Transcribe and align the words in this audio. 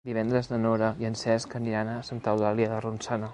Divendres 0.09 0.47
na 0.51 0.57
Nora 0.61 0.87
i 1.03 1.07
en 1.09 1.17
Cesc 1.23 1.53
aniran 1.61 1.93
a 1.93 1.99
Santa 2.09 2.35
Eulàlia 2.35 2.73
de 2.73 2.81
Ronçana. 2.87 3.29